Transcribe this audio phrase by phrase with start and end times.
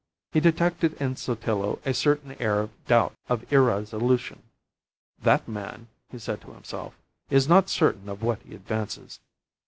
[0.31, 4.41] He detected in Sotillo a certain air of doubt, of irresolution.
[5.21, 6.97] "That man," he said to himself,
[7.29, 9.19] "is not certain of what he advances."